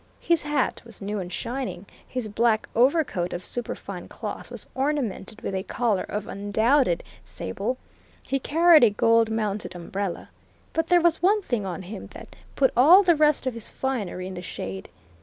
[0.19, 5.53] His hat was new and shining, his black overcoat of superfine cloth was ornamented with
[5.53, 7.77] a collar of undoubted sable;
[8.25, 10.29] he carried a gold mounted umbrella.
[10.73, 14.25] But there was one thing on him that put all the rest of his finery
[14.25, 14.89] in the shade.